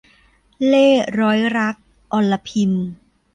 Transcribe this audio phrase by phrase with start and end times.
[0.67, 1.75] เล่ห์ร้อยรัก-
[2.13, 2.71] อรพิม